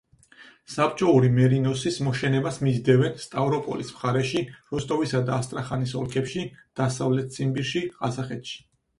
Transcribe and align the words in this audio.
საბჭოური 0.75 1.27
მერინოსის 1.33 1.97
მოშენებას 2.05 2.55
მისდევენ 2.67 3.19
სტავროპოლის 3.25 3.91
მხარეში, 3.97 4.41
როსტოვისა 4.71 5.21
და 5.27 5.35
ასტრახანის 5.43 5.93
ოლქებში, 5.99 6.47
დასავლეთ 6.81 7.29
ციმბირში, 7.37 7.83
ყაზახეთში. 8.01 8.57